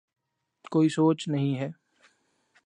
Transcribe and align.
کوئی 0.71 0.89
سوچ 0.89 1.27
نہیں 1.27 1.57
ہے۔ 1.59 1.69